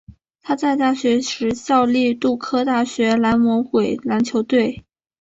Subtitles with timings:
[0.41, 4.83] 他在大学时效力杜克大学蓝魔鬼篮球队。